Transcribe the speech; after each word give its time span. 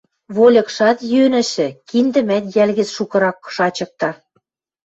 вольыкшат 0.35 0.97
йӧнӹшӹ, 1.11 1.67
киндӹмӓт 1.89 2.45
йӓл 2.55 2.69
гӹц 2.77 2.89
шукырак 2.95 3.37
шачыкта. 3.55 4.09